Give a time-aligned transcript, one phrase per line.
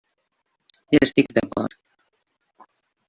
[0.95, 1.77] Hi estic d'acord.